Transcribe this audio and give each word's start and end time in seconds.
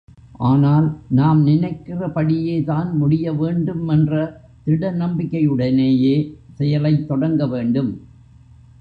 ஆனால் 0.41 0.85
நாம் 1.09 1.47
நினைக்கிறபடியேதான் 1.47 2.89
முடியவேண்டுமென்ற 3.01 4.13
திட 4.65 4.91
நம்பிக்கையுடனேயே 4.97 6.15
செயலைத் 6.53 7.07
தொடங்க 7.07 7.47
வேண்டும். 7.47 7.93